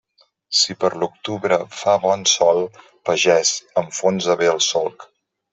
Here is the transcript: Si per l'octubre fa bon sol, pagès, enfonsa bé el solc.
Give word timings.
Si 0.59 0.75
per 0.83 0.89
l'octubre 1.01 1.59
fa 1.81 1.95
bon 2.07 2.25
sol, 2.33 2.65
pagès, 3.11 3.55
enfonsa 3.85 4.41
bé 4.45 4.53
el 4.57 4.67
solc. 4.73 5.11